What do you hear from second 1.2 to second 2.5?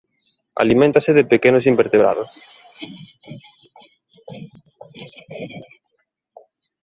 pequenos invertebrados.